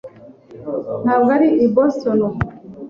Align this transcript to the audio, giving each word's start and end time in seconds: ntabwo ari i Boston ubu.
ntabwo 1.03 1.29
ari 1.37 1.47
i 1.65 1.67
Boston 1.75 2.19
ubu. 2.27 2.39